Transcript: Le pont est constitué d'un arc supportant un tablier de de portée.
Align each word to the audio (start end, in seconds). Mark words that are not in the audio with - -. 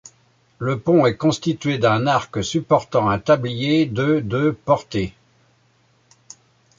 Le 0.57 0.79
pont 0.79 1.05
est 1.05 1.15
constitué 1.15 1.77
d'un 1.77 2.07
arc 2.07 2.43
supportant 2.43 3.07
un 3.07 3.19
tablier 3.19 3.85
de 3.85 4.19
de 4.19 4.49
portée. 4.49 5.13